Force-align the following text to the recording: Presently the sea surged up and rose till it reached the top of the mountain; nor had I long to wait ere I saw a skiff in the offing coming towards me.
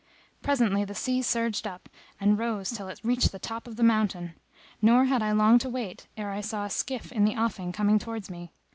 Presently 0.41 0.83
the 0.83 0.95
sea 0.95 1.21
surged 1.21 1.67
up 1.67 1.87
and 2.19 2.39
rose 2.39 2.71
till 2.71 2.87
it 2.87 2.99
reached 3.03 3.31
the 3.31 3.37
top 3.37 3.67
of 3.67 3.75
the 3.75 3.83
mountain; 3.83 4.33
nor 4.81 5.05
had 5.05 5.21
I 5.21 5.31
long 5.31 5.59
to 5.59 5.69
wait 5.69 6.07
ere 6.17 6.31
I 6.31 6.41
saw 6.41 6.65
a 6.65 6.71
skiff 6.71 7.11
in 7.11 7.23
the 7.23 7.35
offing 7.37 7.71
coming 7.71 7.99
towards 7.99 8.27
me. 8.27 8.51